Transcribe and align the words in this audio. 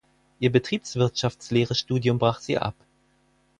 Ihr 0.39 0.51
Betriebswirtschaftslehre-Studium 0.51 2.17
brach 2.17 2.39
sie 2.39 2.57
ab. 2.57 2.73